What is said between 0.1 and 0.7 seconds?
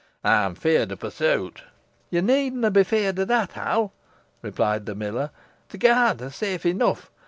"Ey'm